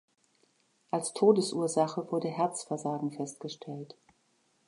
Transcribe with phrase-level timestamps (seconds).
[0.89, 3.95] Als Todesursache wurde Herzversagen festgestellt.